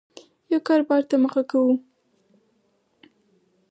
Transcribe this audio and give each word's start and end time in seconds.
یو 0.51 0.59
کاربار 0.67 1.01
ته 1.09 1.15
مخه 1.23 1.43
کوو 1.51 1.73